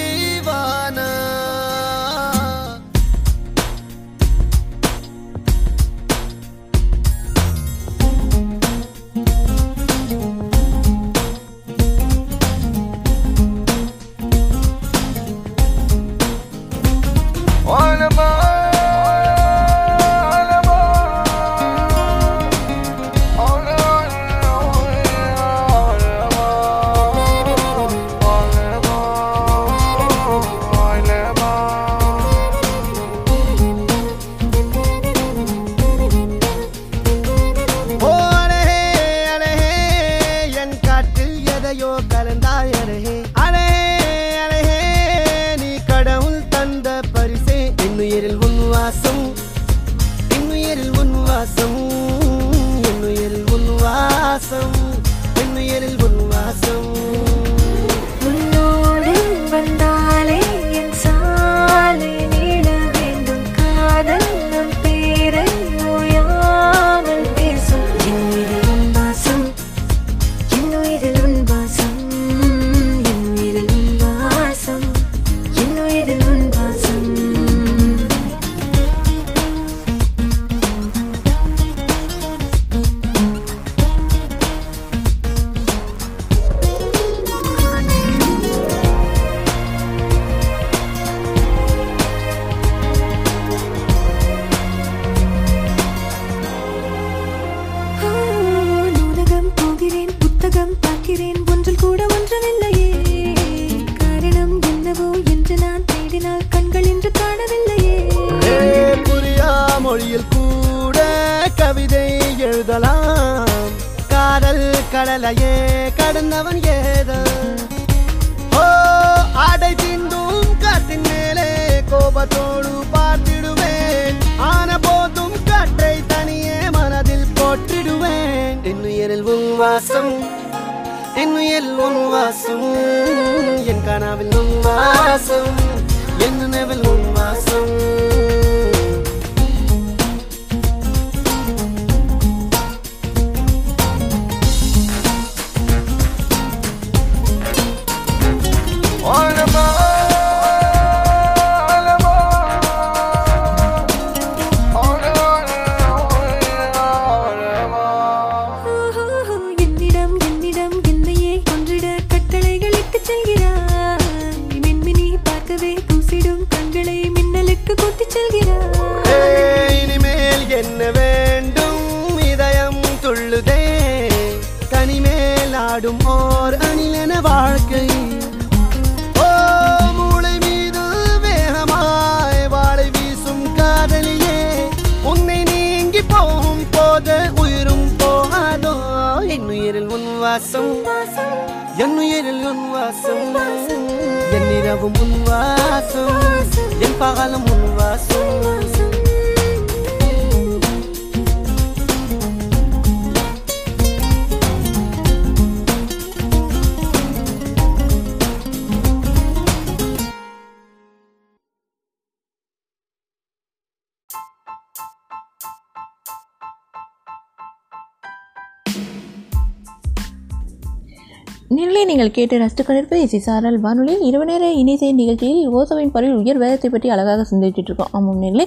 [221.58, 226.38] இந்நிலையை நீங்கள் கேட்டு ரசித்து கொண்டிருப்பது இசை சாரல் வானொலி இரவு நேர இணைசை நிகழ்ச்சியில் ஓசோவின் பறவை உயர்
[226.42, 227.90] வேதத்தை பற்றி அழகாக சிந்திச்சுட்டு இருக்கோம்.
[227.96, 228.44] ஆமாம் நிலை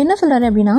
[0.00, 0.74] என்ன சொல்கிறாரு அப்படின்னா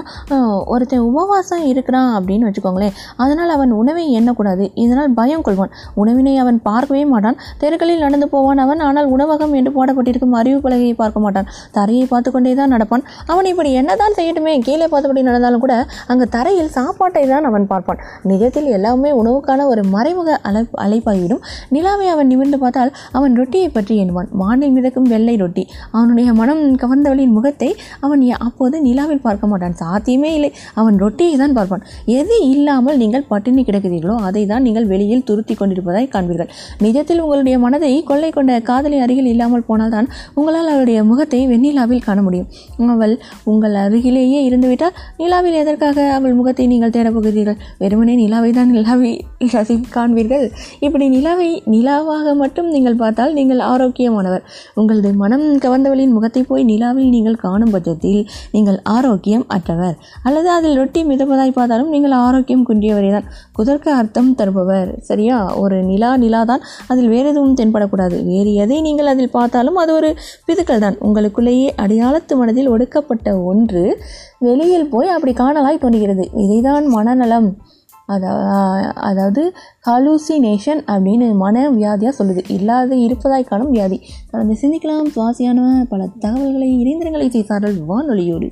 [0.74, 2.96] ஒருத்தன் உபவாசம் இருக்கிறான் அப்படின்னு வச்சுக்கோங்களேன்.
[3.24, 4.66] அதனால் அவன் உணவை எண்ணக்கூடாது.
[4.84, 5.74] இதனால் பயம் கொள்வான்.
[6.04, 7.38] உணவினை அவன் பார்க்கவே மாட்டான்.
[7.64, 8.82] தெருக்களில் நடந்து போவான் அவன்.
[8.88, 11.48] ஆனால் உணவகம் என்று போடப்பட்டிருக்கும் அறிவு பலகையை பார்க்க மாட்டான்.
[11.78, 13.06] தரையை பார்த்து கொண்டே தான் நடப்பான்.
[13.34, 15.76] அவன் இப்படி என்னதான் செய்யட்டுமே கீழே பார்த்தபடி நடந்தாலும் கூட
[16.12, 18.02] அங்கு தரையில் சாப்பாட்டை தான் அவன் பார்ப்பான்.
[18.34, 21.34] நிஜத்தில் எல்லாமே உணவுக்கான ஒரு மறைமுக அலை அலைப்பாய்விடும்
[21.76, 24.30] நிலாவை அவன் நிமிர்ந்து பார்த்தால் அவன் ரொட்டியை பற்றி எண்ணுவான்.
[24.42, 25.64] வானில் மிதக்கும் வெள்ளை ரொட்டி.
[25.96, 27.70] அவனுடைய மனம் கவர்ந்தவளின் முகத்தை
[28.06, 29.76] அவன் அப்போது நிலாவில் பார்க்க மாட்டான்.
[29.82, 30.52] சாத்தியமே இல்லை.
[30.80, 31.84] அவன் ரொட்டியை தான் பார்ப்பான்.
[32.20, 36.50] எது இல்லாமல் நீங்கள் பட்டினி கிடக்கிறீர்களோ அதை தான் நீங்கள் வெளியில் துருத்தி கொண்டிருப்பதாய் காண்பீர்கள்.
[36.86, 40.08] நிஜத்தில் உங்களுடைய மனதை கொள்ளை கொண்ட காதலி அருகில் இல்லாமல் போனால்தான்
[40.38, 42.50] உங்களால் அவளுடைய முகத்தை வெண்ணிலாவில் காண முடியும்.
[42.96, 43.16] அவள்
[43.52, 49.12] உங்கள் அருகிலேயே இருந்துவிட்டால் நிலாவில் எதற்காக அவள் முகத்தை நீங்கள் தேடப்போகிறீர்கள் வெறுமனே நிலாவை தான் நிலாவை
[49.56, 50.46] ரசி காண்பீர்கள்.
[50.86, 54.44] இப்படி நிலாவை நிலாவாக மட்டும் நீங்கள் பார்த்தால் நீங்கள் ஆரோக்கியமானவர்.
[54.80, 58.20] உங்களது மனம் கவர்ந்தவளின் முகத்தை போய் நிலாவில் நீங்கள் காணும் பட்சத்தில்
[58.56, 59.96] நீங்கள் ஆரோக்கியம் அற்றவர்.
[60.28, 64.92] அல்லது அதில் ரொட்டி மிதப்பதாய் பார்த்தாலும் நீங்கள் ஆரோக்கியம் குன்றியவரே தான் குதர்க்க அர்த்தம் தருபவர்.
[65.10, 65.38] சரியா?
[65.64, 68.20] ஒரு நிலா நிலா தான் அதில் வேறு எதுவும் தென்படக்கூடாது.
[68.32, 70.12] வேறு எதை நீங்கள் அதில் பார்த்தாலும் அது ஒரு
[70.50, 73.86] பிதுக்கள் தான் உங்களுக்குள்ளேயே அடையாளத்து மனதில் ஒடுக்கப்பட்ட ஒன்று
[74.48, 76.26] வெளியில் போய் அப்படி காணலாய் தோன்றுகிறது.
[76.46, 77.50] இதைதான் மனநலம்.
[78.06, 79.54] அதாவது
[79.86, 82.52] ஹாலூசினேஷன் அப்படின்னு மன வியாதியாக சொல்லுது.
[82.52, 84.02] இல்லாத இருப்பதாய் காணும் வியாதி.
[84.32, 87.30] தொடர்ந்து சிந்திக்கலாம் சுவாசியான பல தகவல்களை இணைந்திரங்களை.
[87.30, 88.50] செய்தார்கள் வானொலியோடு.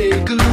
[0.00, 0.49] take a look.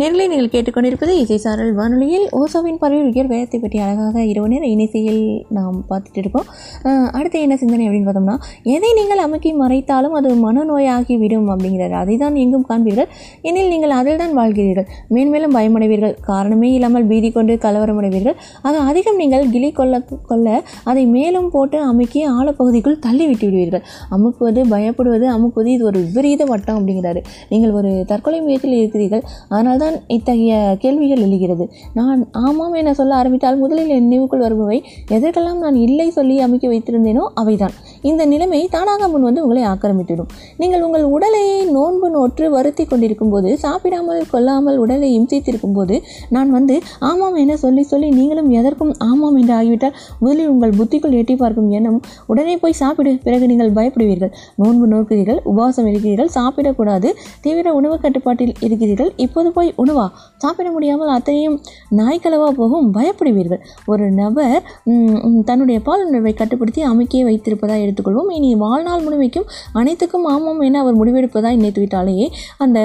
[0.00, 2.26] நேரிலே நீங்கள் கேட்டுக்கொண்டிருப்பது இசை சாரல் வானொலியில்.
[2.40, 5.18] ஓசோவின் பறவை உயர் வேதத்தை பற்றி அழகாக இரவு நேர இணைசையில்
[5.56, 6.46] நாம் பார்த்துட்டு இருக்கோம்.
[7.18, 8.36] அடுத்து என்ன சிந்தனை அப்படின்னு பார்த்தோம்னா
[8.74, 11.94] எதை நீங்கள் அமுக்கி மறைத்தாலும் அது மனநோயாகி விடும் அப்படிங்கிறார்.
[12.02, 13.08] அதை தான் எங்கும் காண்பீர்கள்.
[13.48, 14.86] எனில் நீங்கள் அதில் தான் வாழ்கிறீர்கள்.
[15.16, 16.14] மேன்மேலும் பயமடைவீர்கள்.
[16.30, 18.36] காரணமே இல்லாமல் பீதி கொண்டு கலவரமடைவீர்கள்.
[18.66, 20.48] ஆக அதிகம் நீங்கள் கிளி கொள்ள கொள்ள
[20.92, 23.84] அதை மேலும் போட்டு அமுக்கி ஆழப்பகுதிக்குள் தள்ளி விட்டு விடுவீர்கள்.
[24.18, 27.22] அமுக்குவது பயப்படுவது அமுக்குவது இது ஒரு விபரீத வட்டம் அப்படிங்கிறாரு.
[27.52, 29.24] நீங்கள் ஒரு தற்கொலை முயற்சியில் இருக்கிறீர்கள்.
[29.52, 31.70] அதனால்தான் இத்தகைய கேள்விகள் எழுகிறது.
[31.94, 37.24] நான் ஆமாம் என சொல்ல ஆரம்பித்தால் முதலில் என் நினைவுக்குள் வருபவை எதற்கெல்லாம் நான் இல்லை சொல்லி அமுக்கி வைத்திருந்தேனோ
[37.40, 37.74] அவைதான்.
[38.02, 41.44] இந்த நிலைமை தானாக முன் வந்து உங்களை ஆக்கிரமித்துவிடும் நீங்கள் உங்கள் உடலை
[41.76, 45.96] நோன்பு நோற்று வருத்தி கொண்டிருக்கும் போது சாப்பிடாமல் கொள்ளாமல் உடலை இம்சித்திருக்கும் போது
[46.36, 46.76] நான் வந்து
[47.10, 51.98] ஆமாம் என சொல்லி சொல்லி நீங்களும் எதற்கும் ஆமாம் என்று ஆகிவிட்டால் முதலில் உங்கள் புத்திக்குள் எட்டி பார்க்கும் எண்ணம்
[52.30, 54.32] உடனே போய் சாப்பிடு பிறகு நீங்கள் பயப்படுவீர்கள்.
[54.60, 57.08] நோன்பு நோக்கிறீர்கள் உபவாசம் இருக்கிறீர்கள் சாப்பிடக்கூடாது
[57.44, 60.06] தீவிர உணவு கட்டுப்பாட்டில் இருக்கிறீர்கள் இப்போது போய் உணவா?
[60.42, 61.56] சாப்பிட முடியாமல் அத்தனையும்
[62.00, 63.62] நாய்க்களவா போகும் பயப்படுவீர்கள்.
[63.92, 64.58] ஒரு நபர்
[65.50, 68.30] தன்னுடைய பால் உணர்வை கட்டுப்படுத்தி அமைக்கியே வைத்திருப்பதா எடுத்துக்கொள்வோம்.
[68.30, 72.16] இனி வாழ்நாள் முழுமைக்கும் அனைத்துக்கும் ஆமாம் என அவர் முடிவெடுப்பதாக நினைத்துவிட்டாலே
[72.58, 72.78] அந்த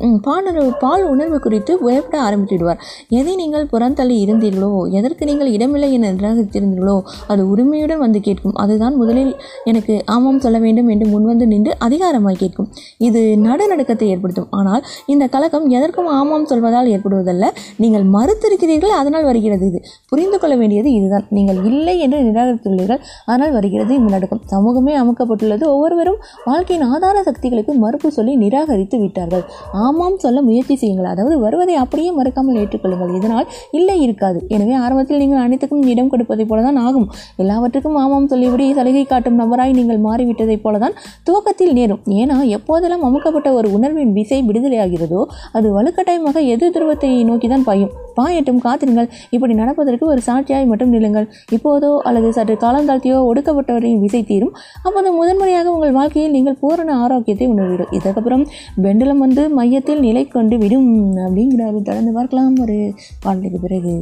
[0.00, 2.80] ம், பாலுணர்வு பால் உணர்வு குறித்து பயப்பட ஆரம்பித்துவிடுவார்.
[3.18, 4.68] எதை நீங்கள் புறந்தள்ளி இருந்தீர்களோ
[4.98, 6.96] எதற்கு நீங்கள் இடமில்லை என நிராகரித்திருந்தீர்களோ
[7.28, 8.54] அது உரிமையுடன் வந்து கேட்கும்.
[8.56, 9.32] அதுதான் முதலில்
[9.64, 12.68] எனக்கு ஆமாம் சொல்ல வேண்டும் என்று முன்வந்து நின்று அதிகாரமாய் கேட்கும்.
[13.00, 14.48] இது நடுநடுக்கத்தை ஏற்படுத்தும்.
[14.50, 17.44] ஆனால் இந்த கலக்கம் எதற்கும் ஆமாம் சொல்வதால் ஏற்படுவதல்ல.
[17.78, 19.80] நீங்கள் மறுத்திருக்கிறீர்கள் அதனால் வருகிறது இது.
[20.12, 21.26] புரிந்து கொள்ள வேண்டியது இதுதான்.
[21.30, 24.42] நீங்கள் இல்லை என்று நிராகரித்துள்ளீர்கள் அதனால் வருகிறது இந்த நடுக்கம்.
[24.54, 25.64] சமூகமே அமுக்கப்பட்டுள்ளது.
[25.74, 26.18] ஒவ்வொருவரும்
[26.48, 29.44] வாழ்க்கையின் ஆதார சக்திகளுக்கு மறுப்பு சொல்லி நிராகரித்து விட்டார்கள்.
[29.84, 31.10] ஆமாம் சொல்ல முயற்சி செய்யுங்கள்.
[31.12, 33.12] அதாவது வருவதை அப்படியே மறுக்காமல் ஏற்றுக்கொள்ளுங்கள்.
[33.18, 33.46] இதனால்
[33.78, 34.38] இல்லை இருக்காது.
[34.56, 37.06] எனவே ஆரம்பத்தில் நீங்கள் அனைத்துக்கும் இடம் கொடுப்பதைப் போல தான் ஆகும்.
[37.42, 40.96] எல்லாவற்றுக்கும் ஆமாம் சொல்லிவிடி சலுகை காட்டும் நபராய் நீங்கள் மாறிவிட்டதைப் போல தான்
[41.28, 42.02] துவக்கத்தில் நேரும்.
[42.20, 45.22] ஏன்னா எப்போதெல்லாம் அமுக்கப்பட்ட ஒரு உணர்வின் விசை விடுதலையாகிறதோ
[45.58, 47.92] அது வலுக்கட்டாயமாக எதிர் துருவத்தை நோக்கி தான் பாயும்.
[48.18, 49.08] பாயட்டும் காத்திருங்கள்.
[49.36, 51.26] இப்படி நடப்பதற்கு ஒரு சாட்சியாய் மட்டும் நில்லுங்கள்.
[51.56, 54.54] இப்போதோ அல்லது சற்று காலம் தாழ்த்தியோ ஒடுக்கப்பட்டவரின் விசை தீரும்
[54.86, 57.92] அப்போது முதன்முறையாக உங்கள் வாழ்க்கையில் நீங்கள் பூரண ஆரோக்கியத்தை உணர்வீர்கள்.
[57.98, 58.44] இதற்கப்புறம்
[58.84, 60.88] வெண்டலம் வந்து மையத்தில் நிலை கொண்டு விடும்
[61.26, 61.78] அப்படிங்கிறாரு.
[61.88, 62.56] தொடர்ந்து பார்க்கலாம்.
[62.64, 62.78] ஒரு
[63.24, 63.94] பாடலுக்கு பிறகு.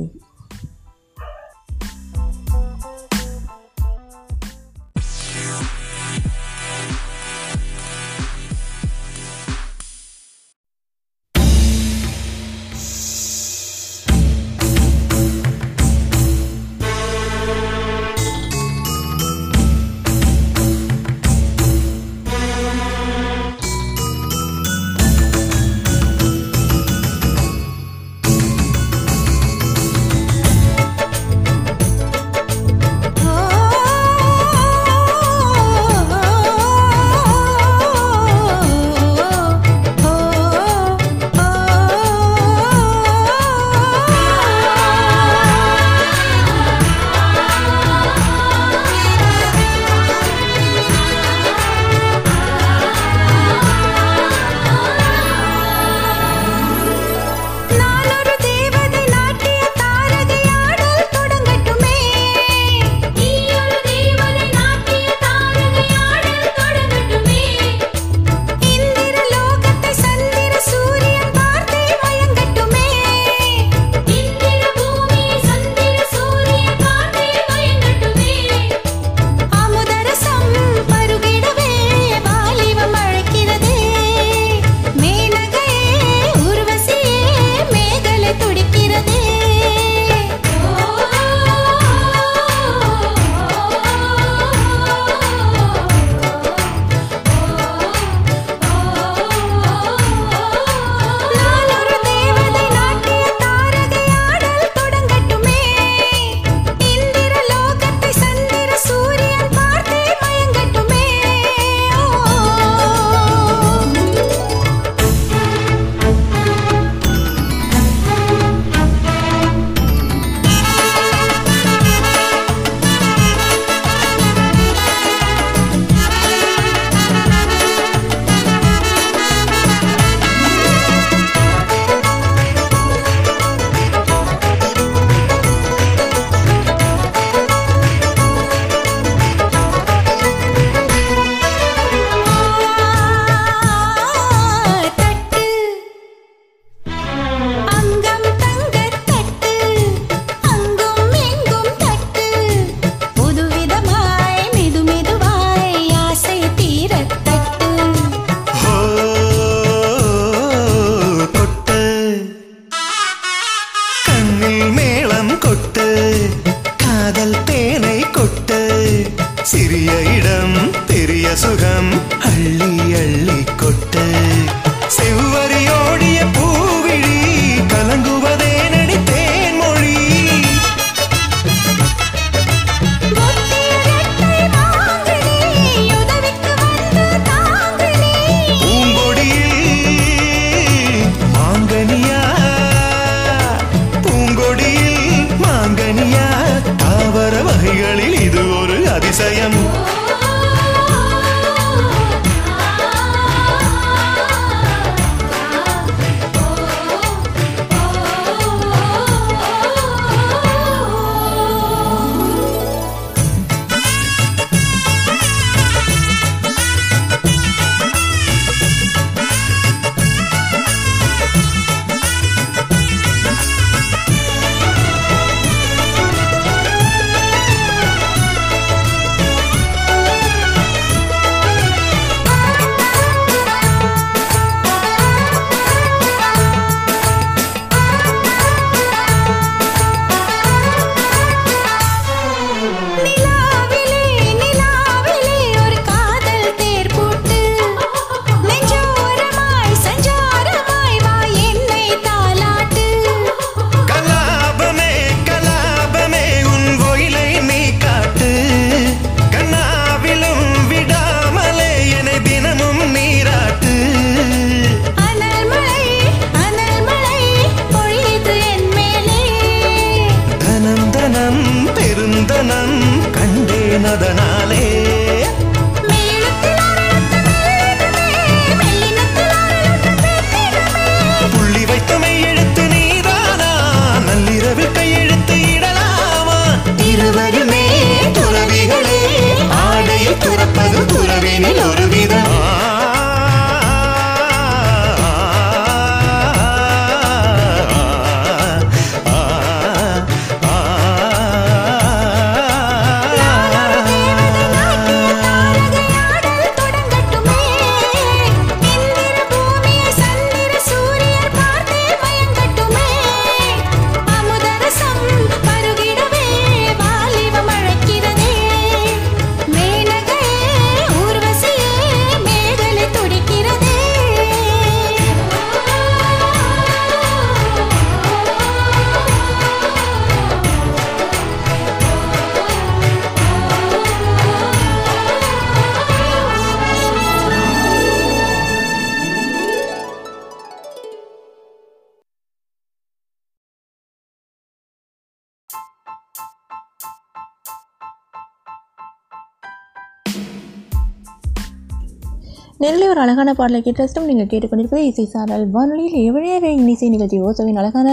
[353.01, 357.89] a அழகான பாடலை கேட்டதும் நீங்கள் கேட்டுக்கொண்டிருப்பது இசை சாரல் வானொலியில் எவ்வளவு இன்னிசை நிகழ்ச்சி ஓசோவின் அழகான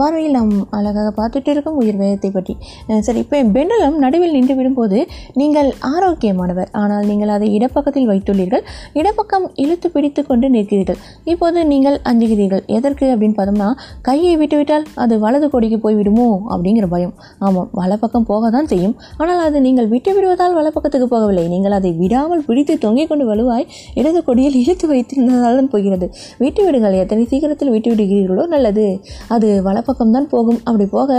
[0.00, 1.76] வானொலியில் நாம் அழகாக பார்த்துட்டு இருக்கும்.
[1.80, 2.54] உயிர் வேதத்தை பற்றி.
[3.08, 4.98] சரி இப்போ பெண்டலம் நடுவில் நின்று விடும்போது
[5.40, 6.70] நீங்கள் ஆரோக்கியமானவர்.
[6.80, 8.64] ஆனால் நீங்கள் அதை இடப்பக்கத்தில் வைத்துள்ளீர்கள்.
[9.00, 10.98] இடப்பக்கம் இழுத்து பிடித்து கொண்டு நிற்கிறீர்கள்.
[11.34, 12.64] இப்போது நீங்கள் அஞ்சுகிறீர்கள்.
[12.78, 13.68] எதற்கு அப்படின்னு பார்த்தோம்னா
[14.10, 16.26] கையை விட்டுவிட்டால் அது வலது கொடிக்கு போய்விடுமோ
[16.56, 17.14] அப்படிங்கிற பயம்.
[17.48, 18.96] ஆமாம் வலப்பக்கம் போக தான் செய்யும்.
[19.20, 21.46] ஆனால் அது நீங்கள் விட்டு விடுவதால் வலப்பக்கத்துக்கு போகவில்லை.
[21.54, 23.68] நீங்கள் அதை விடாமல் பிடித்து தொங்கிக் கொண்டு வலுவாய்
[24.00, 26.06] இடது கொடியில் இழுத்து வைத்து தான் போகிறது.
[26.42, 28.84] விட்டு விடுங்கள் எத்தனை சீக்கிரத்தில் விட்டு விடுகிறீர்களோ நல்லது.
[29.34, 30.58] அது வலப்பக்கம்தான் போகும்.
[30.66, 31.10] அப்படி போக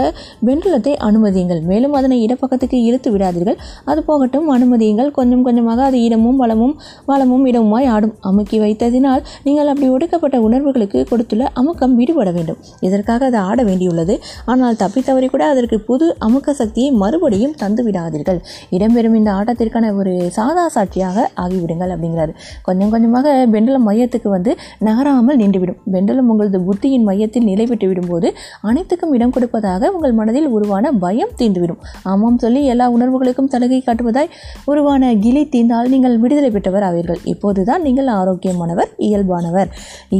[0.46, 1.60] பெண்டுலத்தை அனுமதியுங்கள்.
[1.70, 3.58] மேலும் அதனை இடப்பக்கத்துக்கு இழுத்து விடாதீர்கள்.
[3.90, 5.10] அது போகட்டும் அனுமதியுங்கள்.
[5.18, 6.74] கொஞ்சம் கொஞ்சமாக அது இடமும் வளமும்
[7.10, 8.14] வளமும் இடமுமாய் ஆடும்.
[8.30, 12.58] அமுக்கி வைத்ததினால் நீங்கள் அப்படி ஒடுக்கப்பட்ட உணர்வுகளுக்கு கொடுத்துள்ள அமுக்கம் விடுபட வேண்டும்.
[12.88, 14.16] இதற்காக அது ஆட வேண்டியுள்ளது.
[14.54, 18.40] ஆனால் தப்பித்தவரை கூட அதற்கு புது அமுக்க சக்தியை மறுபடியும் தந்து விடாதீர்கள்.
[18.78, 22.34] இடம்பெறும் இந்த ஆட்டத்திற்கான ஒரு சாதா சாட்சியாக ஆகிவிடுங்கள் அப்படிங்கிறாரு.
[22.66, 24.52] கொஞ்சம் காரணமாக பெண்டலம் மையத்துக்கு வந்து
[24.86, 28.28] நகராமல் நின்றுவிடும் பெண்டலம் உங்களது புத்தியின் மையத்தில் நிலை பெற்று விடும்போது
[28.68, 34.30] அனைத்துக்கும் இடம் கொடுப்பதாக உங்கள் மனதில் உருவான பயம் தீர்ந்துவிடும் ஆமாம் சொல்லி எல்லா உணர்வுகளுக்கும் சலுகை காட்டுவதாய்
[34.72, 37.20] உருவான கிளி தீர்ந்தால் நீங்கள் விடுதலை பெற்றவர் ஆவீர்கள்.
[37.32, 39.68] இப்போதுதான் நீங்கள் ஆரோக்கியமானவர் இயல்பானவர்.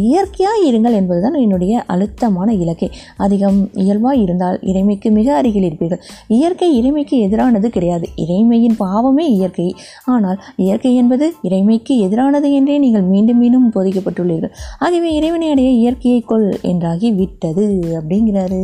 [0.02, 2.88] இயற்கையாக இருங்கள் என்பதுதான் என்னுடைய அழுத்தமான இலக்கை.
[3.24, 6.02] அதிகம் இயல்பாக இருந்தால் இறைமைக்கு மிக அருகில் இருப்பீர்கள்.
[6.38, 8.06] இயற்கை இறைமைக்கு எதிரானது கிடையாது.
[8.24, 9.68] இறைமையின் பாவமே இயற்கை.
[10.14, 14.54] ஆனால் இயற்கை என்பது இறைமைக்கு எதிரானது என்றே நீங்கள் மீண்டும் மீண்டும் போதிக்கப்பட்டுள்ளீர்கள்.
[14.78, 17.66] ஆகவே இறைவனை அடைய இயற்கையை கொள் என்றாகி விட்டது
[17.98, 18.62] அப்படிங்கிறாரு.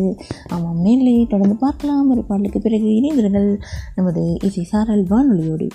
[0.48, 2.08] ஆமாம் நேரிலேயே தொடர்ந்து பார்க்கலாம்.
[2.14, 3.50] ஒரு பாடலுக்கு பிறகு இணைந்திருங்கள்.
[3.98, 5.68] நமது இசை சாரல் வானொலியோடு.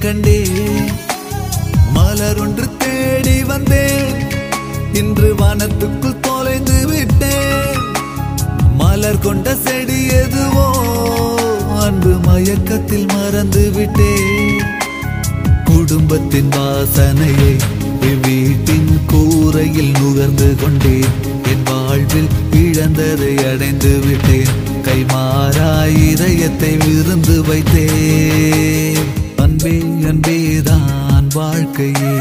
[0.00, 0.38] கண்டே
[1.92, 4.18] மலர் ஒன்று தேடி வந்தேன்
[4.92, 7.80] இன்று வானத்துக்குள் தொலைந்து விட்டேன்
[8.76, 10.66] மலர் கொண்ட செடி எதுவோ
[11.80, 14.66] அன்பு மயக்கத்தில் மறந்து விட்டேன்
[15.64, 17.54] குடும்பத்தின் வாசனையை
[18.24, 21.14] வீட்டின் கூரையில் நுகர்ந்து கொண்டேன்
[21.52, 24.52] என் வாழ்வில் இழந்ததை அடைந்து விட்டேன்.
[24.84, 29.08] கைமாறாய் இதயத்தை விருந்து வைத்தேன்
[30.10, 32.18] அன்பேதான் வாழ்க்கையே.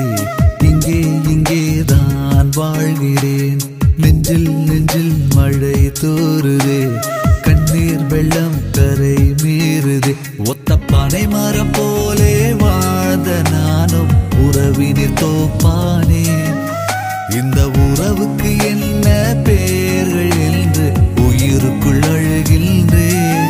[0.60, 3.60] இங்கே இங்கேதான் வாழ்கிறேன்.
[3.98, 7.00] நெஞ்சில் நெஞ்சில் மழை தோறுதே.
[7.42, 10.16] கண்ணீர் வெள்ளம் கரை மீறுதே.
[10.46, 14.08] ஒத்த பனை மரம் போலே வாழ்ந்த நானும்
[14.42, 16.28] உறவினில் தோப்பானே.
[17.32, 23.48] இந்த உறவுக்கு என்ன பேர்கள் என்று உயிருக்குள் அழுகின்றேன்.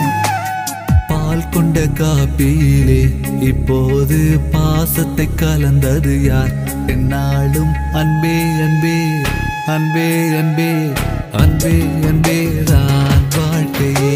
[1.07, 3.18] பால் கொண்ட காப்பியிலே
[3.49, 4.17] இப்போது
[4.51, 6.53] பாசத்தை கலந்தது யார்?
[6.87, 8.35] என்னாலும் அன்பே
[8.65, 8.97] அன்பே
[9.67, 10.69] அன்பே அன்பே
[11.33, 11.73] அன்பே
[12.07, 14.15] அன்பே தான் வாழ்க்கையே.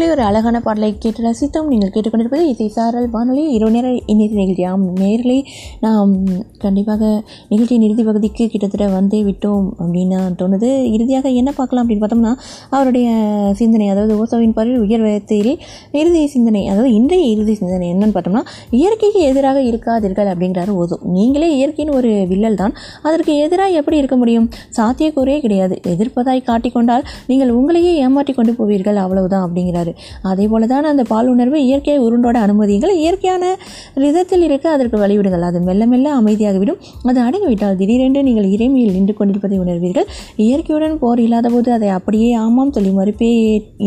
[0.00, 1.66] நேர்களே ஒரு அழகான பாடலை கேட்டு ரசித்தோம்.
[1.70, 3.42] நீங்கள் கேட்டுக்கொண்டிருப்பது இசை சாரல் வானொலி.
[3.56, 4.64] இரவு நேர இன்னிசை நிகழ்ச்சி
[5.00, 5.36] நேர்களே
[5.84, 6.12] நாம்
[6.62, 7.02] கண்டிப்பாக
[7.50, 10.70] நிகழ்ச்சியின் இறுதி பகுதிக்கு கிட்டத்தட்ட வந்தே விட்டோம் அப்படின்னு நான் தோணுது.
[10.94, 12.32] இறுதியாக என்ன பார்க்கலாம் அப்படின்னு பார்த்தோம்னா
[12.76, 13.08] அவருடைய
[13.60, 15.52] சிந்தனை அதாவது ஓசோவின் பரில் உயர் வயத்தில்
[16.00, 18.42] இறுதி சிந்தனை அதாவது இன்றைய இறுதி சிந்தனை என்னன்னு பார்த்தோம்னா
[18.80, 20.98] இயற்கைக்கு எதிராக இருக்காதீர்கள் அப்படிங்கிறாரு ஓசோ.
[21.18, 22.76] நீங்களே இயற்கையின் ஒரு வில்லல் தான்.
[23.10, 24.48] அதற்கு எதிராக எப்படி இருக்க முடியும்?
[24.78, 25.76] சாத்தியக்கூறே கிடையாது.
[25.94, 29.00] எதிர்ப்பதாய் காட்டிக்கொண்டால் நீங்கள் உங்களையே ஏமாற்றி கொண்டு போவீர்கள்.
[29.06, 29.88] அவ்வளவுதான் அப்படிங்கிறாரு
[30.30, 33.44] அதே போல தான் அந்த பால் உணர்வு இயற்கையை உருண்டோட அனுமதியுங்கள் இயற்கையான
[34.04, 35.46] விதத்தில் இருக்க அதற்கு வழிவிடுங்கள்.
[35.50, 36.78] அது மெல்ல மெல்ல அமைதியாகிவிடும்.
[37.10, 40.06] அது அடங்கிவிட்டால் திடீரென்று நீங்கள் இறைமையில் நின்று கொண்டிருப்பதை உணர்வீர்கள்.
[40.46, 43.30] இயற்கையுடன் போர் இல்லாத போது அதை அப்படியே ஆமாம் சொல்லி மறுப்பே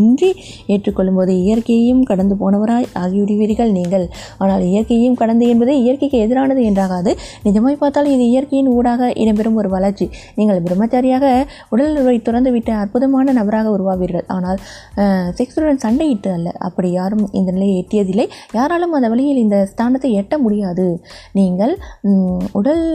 [0.02, 0.30] இன்றி
[0.74, 4.06] ஏற்றுக்கொள்ளும் போது இயற்கையையும் கடந்து போனவராய் ஆகிவிடுவீர்கள் நீங்கள்.
[4.42, 7.12] ஆனால் இயற்கையையும் கடந்து என்பது இயற்கைக்கு எதிரானது என்றாகாது.
[7.48, 10.08] நிஜமாய் பார்த்தால் இது இயற்கையின் ஊடாக இடம்பெறும் ஒரு வளர்ச்சி.
[10.40, 11.26] நீங்கள் பிரம்மச்சாரியாக
[11.74, 14.26] உடல் உறவை துறந்துவிட்ட அற்புதமான நபராக உருவாவீர்கள்.
[14.36, 14.60] ஆனால்
[15.40, 18.26] செக்ஸுடன் சண்டையிட்டு அல்ல அப்படி யாரும் இந்த நிலையை எட்டியதில்லை.
[18.58, 20.86] யாராலும் அந்த வழியில் இந்த ஸ்தானத்தை எட்ட முடியாது.
[21.40, 21.74] நீங்கள்
[22.60, 22.86] உடல்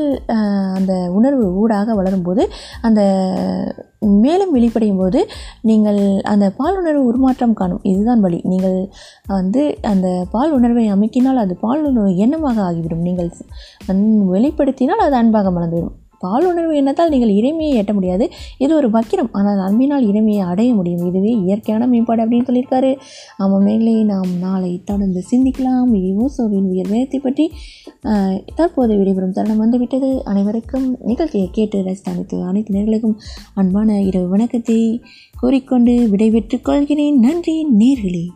[0.78, 2.44] அந்த உணர்வு ஊடாக வளரும்போது
[2.88, 3.00] அந்த
[4.24, 5.20] மேலும் வெளிப்படையும் போது
[5.68, 6.00] நீங்கள்
[6.32, 7.82] அந்த பால் உணர்வு உருமாற்றம் காணும்.
[7.92, 8.40] இதுதான் வழி.
[8.52, 8.76] நீங்கள்
[9.36, 13.06] வந்து அந்த பால் உணர்வை அமைக்கினால் அது பால் உணர்வு எண்ணமாக ஆகிவிடும்.
[13.08, 13.32] நீங்கள்
[14.34, 15.96] வெளிப்படுத்தினால் அது அன்பாக மலர்ந்துவிடும்.
[16.24, 18.24] பால் உணர்வு எண்ணத்தால் நீங்கள் இறைமையை எட்ட முடியாது.
[18.64, 19.30] இது ஒரு வக்கிரம்.
[19.38, 21.04] ஆனால் அன்பினால் இறைமையை அடைய முடியும்.
[21.10, 22.92] இதுவே இயற்கையான மேம்பாடு அப்படின்னு சொல்லியிருக்காரு.
[23.42, 25.92] ஆமாம் மேலே நாம் நாளை தொடர்ந்து சிந்திக்கலாம்.
[26.10, 27.46] யோசோவின் உயர் வேகத்தை பற்றி
[28.58, 30.10] தற்போது விடைபெறும் தருணம் வந்துவிட்டது.
[30.32, 33.16] அனைவருக்கும் நிகழ்ச்சியை கேட்டு ரசித்த அனைத்து அனைத்து நேர்களுக்கும்
[33.60, 34.80] அன்பான இரவு வணக்கத்தை
[35.40, 37.18] கூறிக்கொண்டு விடைபெற்றுக் கொள்கிறேன்.
[37.26, 37.56] நன்றி.
[37.80, 38.26] நேர்களே.